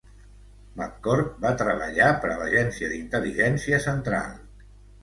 [0.79, 4.39] McCord va treballar per l"Agència d"Intel·ligència Central.